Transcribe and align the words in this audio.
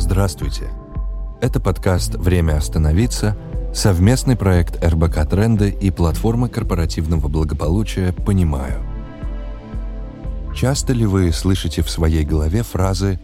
Здравствуйте. 0.00 0.70
Это 1.42 1.60
подкаст 1.60 2.14
«Время 2.14 2.56
остановиться», 2.56 3.36
совместный 3.74 4.34
проект 4.34 4.82
РБК 4.82 5.28
«Тренды» 5.28 5.68
и 5.68 5.90
платформа 5.90 6.48
корпоративного 6.48 7.28
благополучия 7.28 8.14
«Понимаю». 8.14 8.80
Часто 10.56 10.94
ли 10.94 11.04
вы 11.04 11.30
слышите 11.32 11.82
в 11.82 11.90
своей 11.90 12.24
голове 12.24 12.62
фразы 12.62 13.20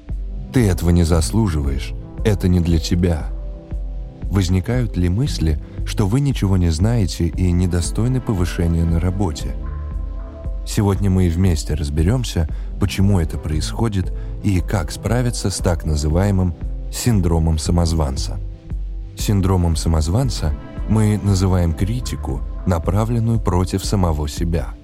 «ты 0.52 0.68
этого 0.68 0.90
не 0.90 1.02
заслуживаешь», 1.02 1.94
«это 2.26 2.46
не 2.46 2.60
для 2.60 2.78
тебя»? 2.78 3.28
Возникают 4.24 4.98
ли 4.98 5.08
мысли, 5.08 5.58
что 5.86 6.06
вы 6.06 6.20
ничего 6.20 6.58
не 6.58 6.68
знаете 6.68 7.26
и 7.26 7.52
недостойны 7.52 8.20
повышения 8.20 8.84
на 8.84 9.00
работе? 9.00 9.54
Сегодня 10.66 11.08
мы 11.08 11.28
вместе 11.28 11.74
разберемся, 11.74 12.48
почему 12.80 13.20
это 13.20 13.38
происходит 13.38 14.12
и 14.42 14.60
как 14.60 14.90
справиться 14.90 15.48
с 15.48 15.58
так 15.58 15.84
называемым 15.84 16.54
синдромом 16.92 17.58
самозванца. 17.58 18.38
Синдромом 19.16 19.76
самозванца 19.76 20.52
мы 20.88 21.20
называем 21.22 21.72
критику, 21.72 22.40
направленную 22.66 23.38
против 23.40 23.84
самого 23.84 24.28
себя. 24.28 24.74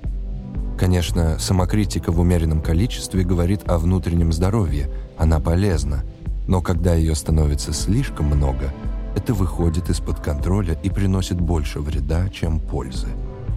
Конечно, 0.79 1.39
самокритика 1.39 2.12
в 2.12 2.21
умеренном 2.21 2.62
количестве 2.62 3.25
говорит 3.25 3.69
о 3.69 3.79
внутреннем 3.79 4.33
здоровье, 4.33 4.89
она 5.19 5.41
полезна, 5.41 6.05
но 6.47 6.61
когда 6.61 6.95
ее 6.95 7.15
становится 7.15 7.73
слишком 7.73 8.27
много, 8.27 8.73
это 9.17 9.35
выходит 9.35 9.91
из-под 9.91 10.21
контроля 10.21 10.79
и 10.83 10.91
приносит 10.91 11.41
больше 11.41 11.81
вреда, 11.81 12.29
чем 12.31 12.61
пользы. 12.61 13.09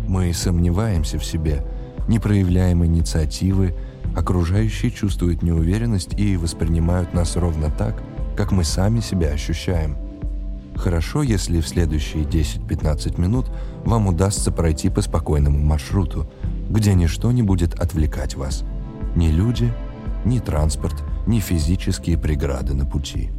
Мы 0.08 0.34
сомневаемся 0.34 1.18
в 1.18 1.26
себе, 1.26 1.64
не 2.08 2.20
проявляем 2.20 2.86
инициативы, 2.86 3.76
окружающие 4.16 4.92
чувствуют 4.92 5.44
неуверенность 5.44 6.20
и 6.20 6.38
воспринимают 6.38 7.14
нас 7.14 7.36
ровно 7.36 7.70
так, 7.70 8.02
как 8.36 8.52
мы 8.52 8.64
сами 8.64 9.00
себя 9.00 9.30
ощущаем. 9.30 9.98
Хорошо, 10.76 11.24
если 11.24 11.62
в 11.62 11.68
следующие 11.68 12.24
10-15 12.24 13.20
минут 13.20 13.50
вам 13.86 14.08
удастся 14.08 14.52
пройти 14.52 14.90
по 14.90 15.02
спокойному 15.02 15.58
маршруту, 15.60 16.30
где 16.70 16.94
ничто 16.94 17.32
не 17.32 17.44
будет 17.44 17.80
отвлекать 17.80 18.36
вас. 18.36 18.64
Ни 19.16 19.30
люди, 19.30 19.74
ни 20.26 20.40
транспорт, 20.40 21.04
ни 21.28 21.40
физические 21.40 22.18
преграды 22.18 22.74
на 22.74 22.86
пути. 22.86 23.30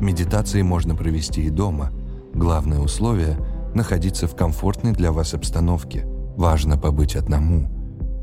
Медитации 0.00 0.62
можно 0.62 0.94
провести 0.96 1.42
и 1.42 1.50
дома. 1.50 1.90
Главное 2.34 2.78
условие– 2.78 3.36
находиться 3.74 4.26
в 4.26 4.34
комфортной 4.34 4.92
для 4.92 5.12
вас 5.12 5.34
обстановке. 5.34 6.06
Важно 6.36 6.78
побыть 6.78 7.14
одному, 7.14 7.68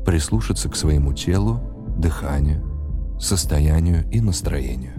прислушаться 0.04 0.68
к 0.68 0.76
своему 0.76 1.12
телу, 1.12 1.60
дыханию, 1.96 3.18
состоянию 3.20 4.08
и 4.10 4.20
настроению. 4.20 4.94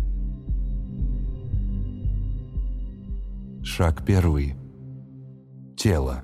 Шаг 3.63 4.05
первый. 4.05 4.55
Тело. 5.75 6.23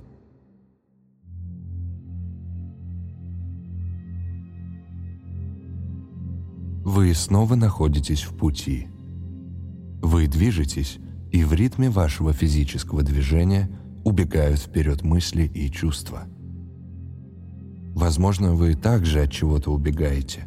Вы 6.86 7.14
снова 7.14 7.56
находитесь 7.56 8.24
в 8.24 8.36
пути. 8.38 8.88
Вы 10.02 10.28
движетесь, 10.28 11.00
и 11.32 11.44
в 11.44 11.52
ритме 11.54 11.90
вашего 11.90 12.32
физического 12.32 13.04
движения 13.04 13.70
убегают 14.06 14.60
вперед 14.60 15.02
мысли 15.04 15.44
и 15.44 15.70
чувства. 15.70 16.28
Возможно, 17.98 18.54
вы 18.54 18.76
также 18.76 19.24
от 19.24 19.32
чего-то 19.32 19.74
убегаете. 19.74 20.46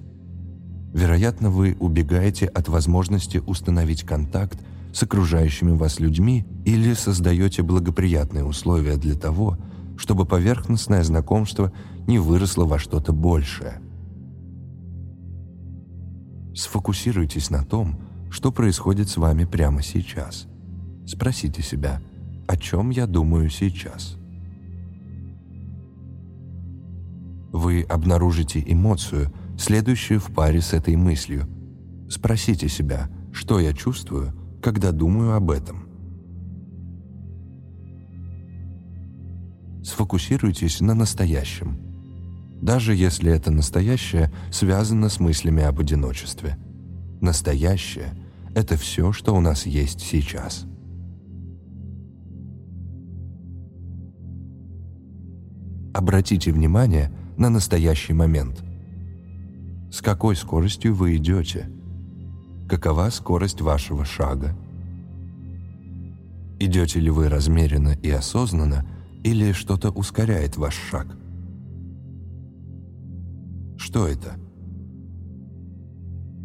Вероятно, 0.95 1.51
вы 1.51 1.77
убегаете 1.81 2.47
от 2.47 2.69
возможности 2.69 3.39
установить 3.39 4.05
контакт 4.05 4.57
с 4.95 5.03
окружающими 5.03 5.73
вас 5.73 5.99
людьми 5.99 6.47
или 6.65 6.95
создаете 6.95 7.65
благоприятные 7.65 8.45
условия 8.45 8.97
для 8.97 9.17
того, 9.17 9.59
чтобы 9.97 10.27
поверхностное 10.27 11.03
знакомство 11.03 11.73
не 12.07 12.21
выросло 12.21 12.67
во 12.67 12.79
что-то 12.79 13.13
большее. 13.13 13.81
Сфокусируйтесь 16.55 17.51
на 17.51 17.65
том, 17.65 17.99
что 18.31 18.53
происходит 18.53 19.09
с 19.09 19.17
вами 19.17 19.45
прямо 19.45 19.83
сейчас. 19.83 20.47
Спросите 21.05 21.63
себя, 21.63 22.01
о 22.47 22.57
чем 22.57 22.91
я 22.91 23.09
думаю 23.09 23.51
сейчас. 23.51 24.20
Вы 27.53 27.83
обнаружите 27.83 28.63
эмоцию, 28.65 29.33
следующую 29.59 30.21
в 30.21 30.33
паре 30.33 30.61
с 30.61 30.73
этой 30.73 30.97
мыслью. 30.97 31.47
Спросите 32.09 32.69
себя, 32.69 33.09
что 33.33 33.61
я 33.61 33.73
чувствую, 33.73 34.33
когда 34.63 34.93
думаю 34.93 35.35
об 35.35 35.51
этом. 35.51 35.89
Сфокусируйтесь 39.83 40.81
на 40.81 40.95
настоящем, 40.95 41.79
даже 42.61 42.95
если 42.95 43.33
это 43.33 43.51
настоящее 43.51 44.31
связано 44.53 45.09
с 45.09 45.19
мыслями 45.19 45.63
об 45.63 45.81
одиночестве. 45.81 46.57
Настоящее— 47.21 48.15
это 48.55 48.77
все, 48.77 49.13
что 49.13 49.35
у 49.35 49.41
нас 49.41 49.67
есть 49.67 50.01
сейчас. 50.01 50.67
Обратите 55.93 56.53
внимание 56.53 57.11
на 57.41 57.49
настоящий 57.49 58.13
момент. 58.13 58.63
С 59.91 60.03
какой 60.03 60.37
скоростью 60.37 60.95
вы 60.95 61.17
идете– 61.17 61.69
какова 62.69 63.11
скорость 63.11 63.61
вашего 63.63 64.05
шага. 64.05 64.55
Идете 66.61 67.01
ли 67.01 67.11
вы 67.11 67.29
размеренно 67.29 67.97
и 68.01 68.11
осознанно, 68.11 68.87
или 69.25 69.51
что-то 69.53 69.91
ускоряет 69.91 70.57
ваш 70.57 70.75
шаг? 70.75 71.09
Что 73.77 74.07
это? 74.07 74.37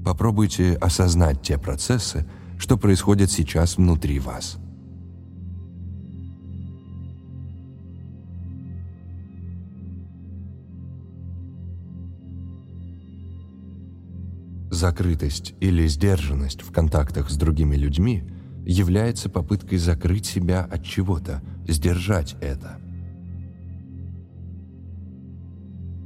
Попробуйте 0.04 0.74
осознать 0.76 1.42
те 1.42 1.60
процессы, 1.60 2.26
что 2.58 2.78
происходят 2.78 3.30
сейчас 3.30 3.78
внутри 3.78 4.20
вас– 4.20 4.58
Закрытость 14.76 15.54
или 15.62 15.88
сдержанность 15.88 16.62
в 16.62 16.70
контактах 16.74 17.30
с 17.30 17.38
другими 17.38 17.78
людьми 17.78 18.26
является 18.66 19.30
попыткой 19.30 19.78
закрыть 19.78 20.26
себя 20.26 20.66
от 20.66 20.84
чего-то, 20.84 21.42
сдержать 21.66 22.36
это. 22.42 22.78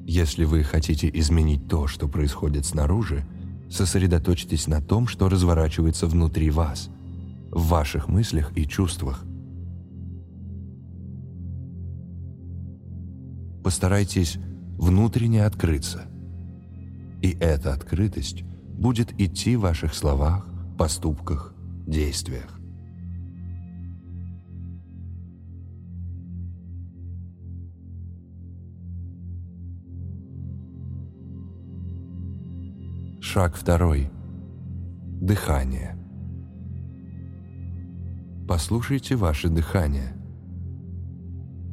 Если 0.06 0.44
вы 0.44 0.62
хотите 0.62 1.10
изменить 1.12 1.68
то, 1.68 1.88
что 1.88 2.08
происходит 2.08 2.64
снаружи, 2.64 3.26
сосредоточьтесь 3.72 4.68
на 4.68 4.82
том, 4.82 5.08
что 5.08 5.30
разворачивается 5.30 6.06
внутри 6.06 6.52
вас, 6.52 6.92
в 7.50 7.70
ваших 7.70 8.08
мыслях 8.08 8.56
и 8.56 8.68
чувствах. 8.68 9.26
Постарайтесь 13.64 14.38
внутренне 14.78 15.44
открыться. 15.44 16.04
И 17.24 17.36
эта 17.40 17.74
открытость 17.74 18.44
будет 18.80 19.20
идти 19.20 19.58
в 19.58 19.62
ваших 19.62 19.94
словах, 19.94 20.48
поступках, 20.78 21.54
действиях. 21.86 22.60
Шаг 33.22 33.56
второй. 33.56 34.10
Дыхание. 35.22 35.98
Послушайте 38.48 39.16
ваше 39.16 39.50
дыхание. 39.50 40.16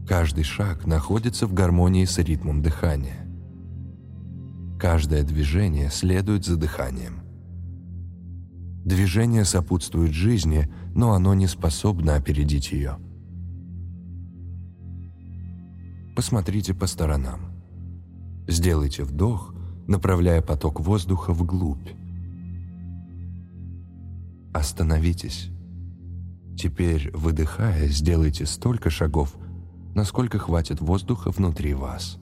Каждый 0.07 0.45
шаг 0.45 0.87
находится 0.87 1.47
в 1.47 1.55
гармонии 1.55 2.05
с 2.05 2.19
ритмом 2.19 2.63
дыхания. 2.63 3.26
Каждое 4.79 5.23
движение 5.23 5.91
следует 5.91 6.45
за 6.45 6.57
дыханием. 6.57 7.23
Движение 8.85 9.45
сопутствует 9.45 10.13
жизни, 10.13 10.71
но 10.95 11.13
оно 11.13 11.35
не 11.35 11.47
способно 11.47 12.15
опередить 12.15 12.73
ее. 12.73 12.99
Посмотрите 16.15 16.75
по 16.75 16.87
сторонам. 16.87 17.53
Сделайте 18.47 19.03
вдох, 19.03 19.55
направляя 19.89 20.43
поток 20.43 20.81
воздуха 20.81 21.33
вглубь. 21.33 21.91
Остановитесь. 24.55 25.51
Теперь, 26.57 27.11
выдыхая, 27.13 27.89
сделайте 27.89 28.47
столько 28.47 28.89
шагов, 28.89 29.37
насколько 29.95 30.39
хватит 30.39 30.81
воздуха 30.81 31.31
внутри 31.31 31.75
вас. 31.75 32.19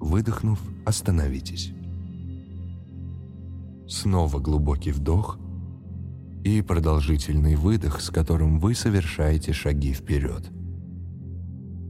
Выдохнув, 0.00 0.60
остановитесь. 0.84 1.72
Снова 3.88 4.38
глубокий 4.38 4.92
вдох 4.92 5.38
и 6.44 6.62
продолжительный 6.62 7.56
выдох, 7.56 8.00
с 8.00 8.10
которым 8.10 8.60
вы 8.60 8.74
совершаете 8.74 9.52
шаги 9.52 9.92
вперед. 9.92 10.50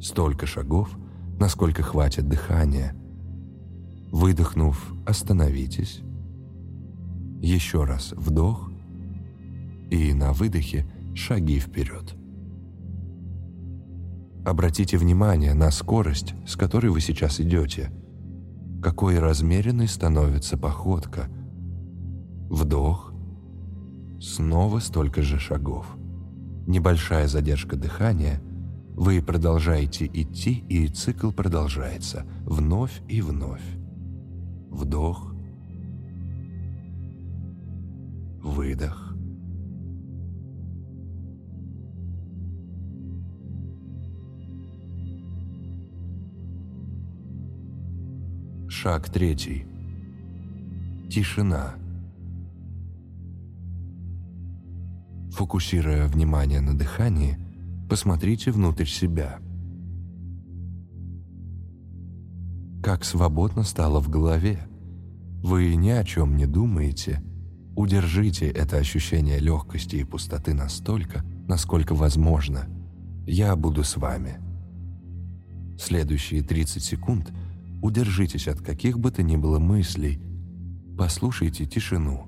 Столько 0.00 0.46
шагов, 0.46 0.96
насколько 1.38 1.82
хватит 1.82 2.28
дыхания. 2.28 2.94
Выдохнув, 4.10 4.92
остановитесь. 5.06 6.00
Еще 7.40 7.84
раз 7.84 8.12
вдох 8.16 8.70
и 9.90 10.12
на 10.12 10.32
выдохе 10.32 10.86
шаги 11.14 11.58
вперед. 11.58 12.14
Обратите 14.48 14.96
внимание 14.96 15.52
на 15.52 15.70
скорость, 15.70 16.34
с 16.46 16.56
которой 16.56 16.86
вы 16.86 17.02
сейчас 17.02 17.38
идете. 17.38 17.90
Какой 18.82 19.18
размеренной 19.18 19.88
становится 19.88 20.56
походка. 20.56 21.28
Вдох. 22.48 23.12
Снова 24.18 24.78
столько 24.78 25.20
же 25.20 25.38
шагов. 25.38 25.94
Небольшая 26.66 27.28
задержка 27.28 27.76
дыхания. 27.76 28.40
Вы 28.94 29.20
продолжаете 29.20 30.06
идти, 30.06 30.64
и 30.66 30.88
цикл 30.88 31.30
продолжается. 31.30 32.24
Вновь 32.46 33.02
и 33.06 33.20
вновь. 33.20 33.76
Вдох. 34.70 35.30
Выдох. 38.42 39.07
Шаг 48.80 49.08
третий. 49.08 49.66
Тишина. 51.10 51.74
Фокусируя 55.32 56.06
внимание 56.06 56.60
на 56.60 56.78
дыхании, 56.78 57.38
посмотрите 57.90 58.52
внутрь 58.52 58.84
себя. 58.84 59.40
Как 62.80 63.02
свободно 63.02 63.64
стало 63.64 63.98
в 63.98 64.10
голове. 64.10 64.60
Вы 65.42 65.74
ни 65.74 65.90
о 65.90 66.04
чем 66.04 66.36
не 66.36 66.46
думаете. 66.46 67.20
Удержите 67.74 68.46
это 68.46 68.76
ощущение 68.76 69.40
легкости 69.40 69.96
и 69.96 70.04
пустоты 70.04 70.54
настолько, 70.54 71.24
насколько 71.48 71.96
возможно. 71.96 72.68
Я 73.26 73.56
буду 73.56 73.82
с 73.82 73.96
вами. 73.96 74.38
Следующие 75.76 76.42
30 76.42 76.80
секунд– 76.80 77.32
Удержитесь 77.82 78.48
от 78.48 78.60
каких 78.60 78.98
бы 78.98 79.10
то 79.10 79.22
ни 79.22 79.36
было 79.36 79.58
мыслей. 79.58 80.20
Послушайте 80.96 81.64
тишину. 81.64 82.27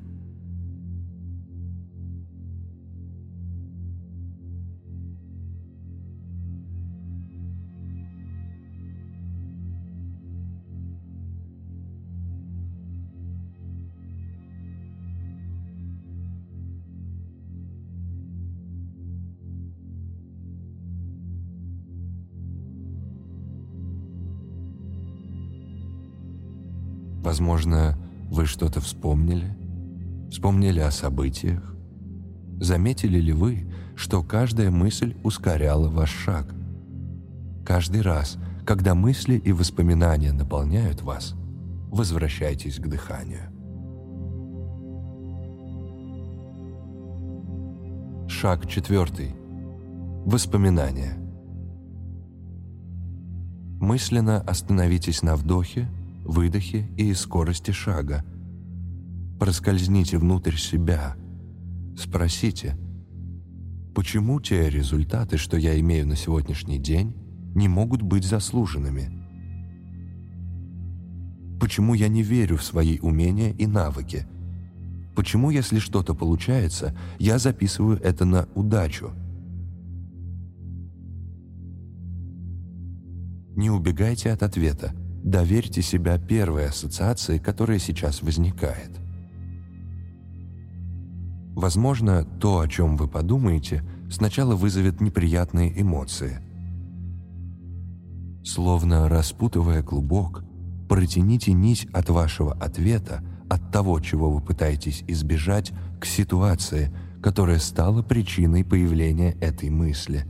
Возможно, 27.31 27.97
вы 28.29 28.44
что-то 28.44 28.81
вспомнили? 28.81 29.56
Вспомнили 30.32 30.81
о 30.81 30.91
событиях? 30.91 31.77
Заметили 32.59 33.21
ли 33.21 33.32
вы, 33.32 33.73
что 33.94 34.25
каждая 34.25 34.73
мысль 34.73 35.15
ускоряла 35.23 35.88
ваш 35.88 36.11
шаг? 36.11 36.53
Каждый 37.65 38.00
раз, 38.00 38.37
когда 38.67 38.97
мысли 38.97 39.37
и 39.37 39.53
воспоминания 39.53 40.32
наполняют 40.32 41.03
вас, 41.03 41.37
возвращайтесь 41.93 42.81
к 42.81 42.88
дыханию. 42.88 43.49
Шаг 48.29 48.67
четвертый. 48.67 49.37
Воспоминания. 50.27 51.15
Мысленно 53.81 54.41
остановитесь 54.41 55.23
на 55.23 55.37
вдохе 55.37 55.88
выдохе 56.31 56.88
и 56.97 57.12
скорости 57.15 57.73
шага. 57.73 58.25
Проскользните 59.38 60.19
внутрь 60.19 60.56
себя. 60.56 61.17
Спросите, 61.99 62.77
почему 63.94 64.41
те 64.41 64.71
результаты, 64.71 65.37
что 65.37 65.56
я 65.56 65.79
имею 65.81 66.06
на 66.06 66.17
сегодняшний 66.17 66.79
день, 66.79 67.15
не 67.55 67.69
могут 67.69 68.03
быть 68.03 68.25
заслуженными? 68.25 69.11
Почему 71.61 71.94
я 71.94 72.09
не 72.09 72.23
верю 72.23 72.56
в 72.56 72.65
свои 72.65 72.99
умения 73.00 73.53
и 73.53 73.67
навыки? 73.67 74.27
Почему, 75.15 75.50
если 75.50 75.79
что-то 75.79 76.15
получается, 76.15 76.97
я 77.19 77.38
записываю 77.38 78.00
это 78.00 78.25
на 78.25 78.49
удачу? 78.55 79.11
Не 83.56 83.69
убегайте 83.69 84.31
от 84.31 84.43
ответа. 84.43 84.94
Доверьте 85.22 85.82
себя 85.82 86.19
первой 86.19 86.69
ассоциации, 86.69 87.38
которая 87.38 87.78
сейчас 87.78 88.22
возникает. 88.22 88.90
Возможно, 91.55 92.25
то, 92.25 92.61
о 92.61 92.69
чем 92.69 92.96
вы 92.96 93.06
подумаете, 93.06 93.84
сначала 94.11 94.56
вызовет 94.56 95.02
неприятные 95.02 95.78
эмоции. 95.78 96.38
Словно 98.43 99.11
распутывая 99.11 99.82
клубок, 99.82 100.43
протяните 100.88 101.52
нить 101.52 101.87
от 101.93 102.08
вашего 102.08 102.55
ответа, 102.55 103.22
от 103.50 103.70
того, 103.70 104.00
чего 104.00 104.31
вы 104.31 104.40
пытаетесь 104.40 105.05
избежать, 105.06 105.72
к 106.00 106.06
ситуации, 106.06 106.90
которая 107.22 107.58
стала 107.58 108.02
причиной 108.02 108.64
появления 108.64 109.32
этой 109.32 109.69
мысли. 109.69 110.25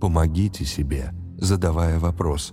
Помогите 0.00 0.64
себе– 0.64 1.12
задавая 1.38 1.98
вопрос 1.98 2.52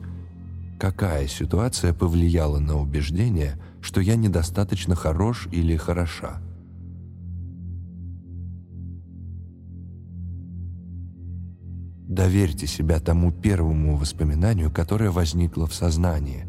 «Какая 0.79 1.27
ситуация 1.27 1.93
повлияла 1.93 2.59
на 2.59 2.79
убеждение, 2.79 3.59
что 3.81 4.01
я 4.01 4.15
недостаточно 4.15 4.95
хорош 4.95 5.47
или 5.51 5.75
хороша?» 5.75 6.41
Доверьте 12.07 12.67
себя 12.67 12.99
тому 12.99 13.31
первому 13.31 13.95
воспоминанию, 13.95 14.69
которое 14.69 15.09
возникло 15.09 15.65
в 15.65 15.73
сознании. 15.73 16.45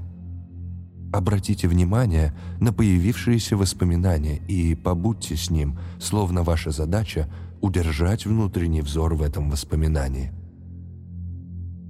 Обратите 1.13 1.69
внимание 1.69 2.35
на 2.61 2.73
появившиеся 2.73 3.57
воспоминания 3.57 4.39
и 4.49 4.75
побудьте 4.75 5.37
с 5.37 5.49
ним, 5.49 5.79
словно 6.01 6.43
ваша 6.43 6.71
задача– 6.71 7.31
удержать 7.63 8.27
внутренний 8.27 8.83
взор 8.83 9.15
в 9.15 9.23
этом 9.23 9.49
воспоминании– 9.49 10.33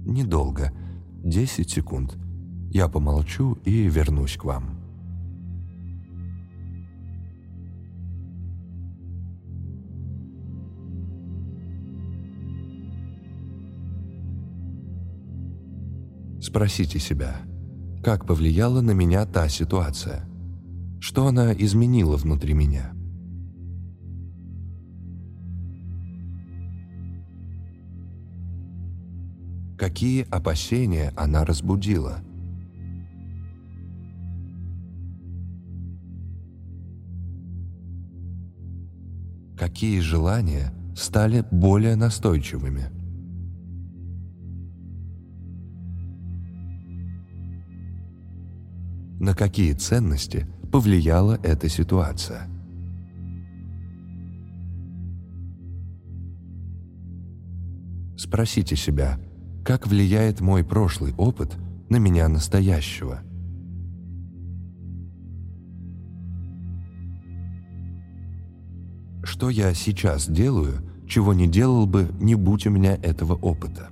Недолго. 0.05 0.71
10 1.23 1.67
секунд. 1.67 2.15
Я 2.69 2.87
помолчу 2.87 3.53
и 3.65 3.89
вернусь 3.89 4.37
к 4.37 4.45
вам. 4.45 4.79
Спросите 16.39 16.99
себя, 16.99 17.37
как 18.03 18.27
повлияла 18.27 18.81
на 18.81 18.91
меня 18.91 19.25
та 19.25 19.49
ситуация? 19.49 20.29
Что 20.99 21.25
она 21.25 21.51
изменила 21.53 22.17
внутри 22.17 22.53
меня? 22.53 22.93
Какие 29.95 30.27
опасения 30.29 31.13
она 31.15 31.45
разбудила. 31.45 32.19
Какие 39.57 40.01
желания 40.01 40.73
стали 40.97 41.45
более 41.49 41.95
настойчивыми. 41.95 42.89
На 49.21 49.33
какие 49.33 49.71
ценности 49.71 50.45
повлияла 50.73 51.39
эта 51.41 51.69
ситуация? 51.69 52.49
Спросите 58.17 58.75
себя, 58.75 59.17
как 59.65 59.87
влияет 59.87 60.41
мой 60.41 60.63
прошлый 60.63 61.15
опыт 61.17 61.57
на 61.89 61.97
меня 61.97 62.29
настоящего. 62.29 63.21
Что 69.23 69.49
я 69.49 69.73
сейчас 69.73 70.29
делаю, 70.29 70.83
чего 71.07 71.33
не 71.33 71.47
делал 71.47 71.87
бы, 71.87 72.07
не 72.19 72.35
будь 72.35 72.67
у 72.67 72.69
меня 72.69 72.95
этого 73.01 73.33
опыта? 73.33 73.89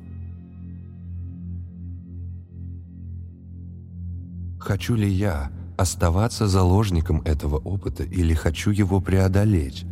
Хочу 4.60 4.94
ли 4.94 5.10
я 5.10 5.51
оставаться 5.75 6.48
заложником 6.48 7.22
этого 7.22 7.58
опыта 7.58 8.03
или 8.03 8.36
хочу 8.36 8.70
его 8.70 9.01
преодолеть? 9.01 9.86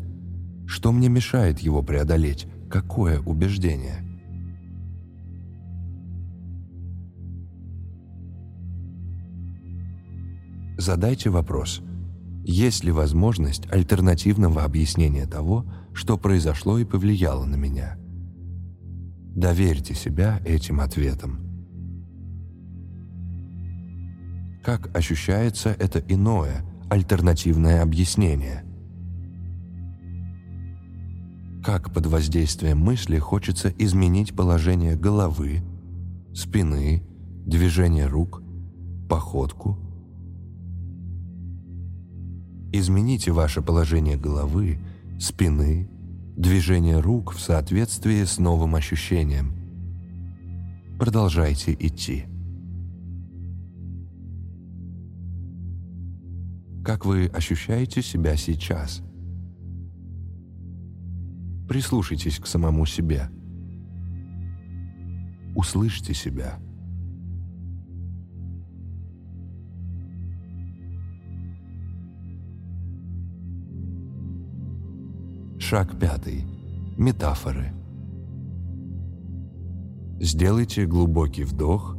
Что 0.68 0.92
мне 0.92 1.10
мешает 1.10 1.60
его 1.60 1.82
преодолеть? 1.82 2.46
Какое 2.70 3.20
убеждение? 3.20 4.11
Задайте 10.82 11.30
вопрос, 11.30 11.80
есть 12.44 12.84
ли 12.84 12.92
возможность 12.92 13.72
альтернативного 13.72 14.64
объяснения 14.64 15.28
того, 15.28 15.64
что 15.94 16.18
произошло 16.18 16.80
и 16.80 16.86
повлияло 16.86 17.46
на 17.46 17.54
меня? 17.54 18.00
Доверьте 19.36 19.94
себя 19.94 20.42
этим 20.44 20.80
ответам. 20.82 21.38
Как 24.64 24.90
ощущается 24.98 25.70
это 25.70 26.00
иное, 26.00 26.66
альтернативное 26.90 27.84
объяснение? 27.84 28.64
Как 31.64 31.94
под 31.94 32.08
воздействием 32.08 32.80
мысли 32.80 33.20
хочется 33.20 33.72
изменить 33.78 34.36
положение 34.36 34.96
головы, 34.96 35.62
спины, 36.34 37.04
движение 37.46 38.08
рук, 38.08 38.42
походку? 39.08 39.91
Измените 42.74 43.32
ваше 43.32 43.62
положение 43.62 44.16
головы, 44.16 44.80
спины, 45.20 45.90
движение 46.38 47.00
рук 47.00 47.34
в 47.34 47.40
соответствии 47.40 48.24
с 48.24 48.40
новым 48.40 48.76
ощущением. 48.76 49.54
Продолжайте 50.98 51.74
идти. 51.74 52.26
Как 56.86 57.06
вы 57.06 57.28
ощущаете 57.28 58.02
себя 58.02 58.38
сейчас? 58.38 59.04
Прислушайтесь 61.68 62.40
к 62.40 62.48
самому 62.48 62.86
себе. 62.86 63.30
Услышьте 65.56 66.14
себя. 66.14 66.58
Шаг 75.72 75.98
пятый. 75.98 76.44
Метафоры. 76.98 77.72
Сделайте 80.20 80.86
глубокий 80.86 81.46
вдох. 81.46 81.96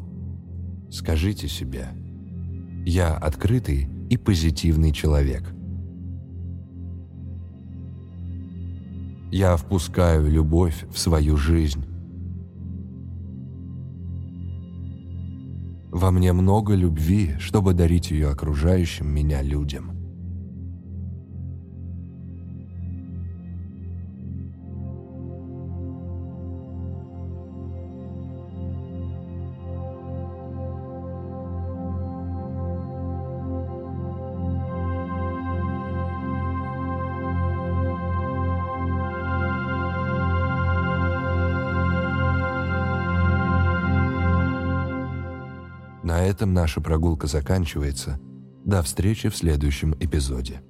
Скажите 0.90 1.48
себе 1.48 1.86
«Я 2.84 3.16
открытый 3.16 3.88
и 4.10 4.18
позитивный 4.18 4.92
человек». 4.92 5.54
Я 9.30 9.56
впускаю 9.56 10.30
любовь 10.30 10.84
в 10.92 10.98
свою 10.98 11.38
жизнь. 11.38 11.86
Во 15.90 16.10
мне 16.10 16.34
много 16.34 16.74
любви, 16.74 17.36
чтобы 17.38 17.72
дарить 17.72 18.10
ее 18.10 18.28
окружающим 18.28 19.08
меня 19.08 19.40
людям. 19.40 20.01
На 46.12 46.26
этом 46.26 46.52
наша 46.52 46.82
прогулка 46.82 47.26
заканчивается. 47.26 48.20
До 48.66 48.82
встречи 48.82 49.30
в 49.30 49.34
следующем 49.34 49.96
эпизоде. 49.98 50.60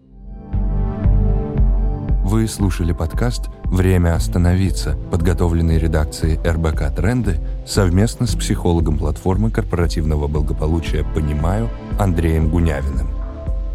Вы 2.24 2.46
слушали 2.46 2.92
подкаст 2.92 3.48
«Время 3.64 4.14
остановиться», 4.14 4.96
подготовленный 5.10 5.80
редакцией 5.80 6.38
РБК 6.48 6.94
«Тренды» 6.94 7.40
совместно 7.66 8.28
с 8.28 8.36
психологом 8.36 8.98
платформы 8.98 9.50
корпоративного 9.50 10.28
благополучия 10.28 11.04
«Понимаю» 11.12 11.68
Андреем 11.98 12.48
Гунявиным. 12.48 13.08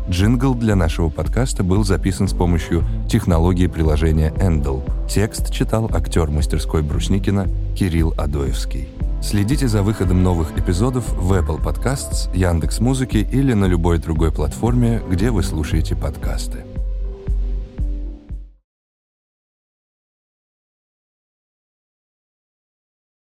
Джингл 0.09 0.55
для 0.55 0.77
нашего 0.77 1.09
подкаста 1.09 1.65
был 1.65 1.83
записан 1.83 2.29
с 2.29 2.33
помощью 2.33 2.85
технологии 3.09 3.67
приложения 3.67 4.31
Endel. 4.37 4.89
Текст 5.09 5.51
читал 5.51 5.91
актер 5.93 6.31
мастерской 6.31 6.81
Брусникина 6.81 7.49
Кирилл 7.75 8.13
Адоевский. 8.15 8.87
Следите 9.21 9.67
за 9.67 9.83
выходом 9.83 10.23
новых 10.23 10.57
эпизодов 10.57 11.11
в 11.13 11.33
Apple 11.33 11.61
Podcasts, 11.61 12.29
Яндекс.Музыке 12.35 13.21
или 13.21 13.53
на 13.53 13.65
любой 13.65 13.97
другой 13.97 14.31
платформе, 14.31 15.01
где 15.09 15.31
вы 15.31 15.43
слушаете 15.43 15.95
подкасты. 15.95 16.63